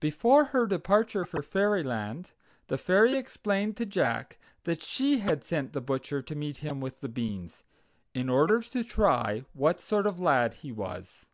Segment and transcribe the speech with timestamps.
[0.00, 2.30] Before her departure for fairyland,
[2.68, 7.02] the Fairy explained to Jack that she had sent the butcher to meet him with
[7.02, 7.64] the beans,
[8.14, 11.26] in order to try what sort of lad he was.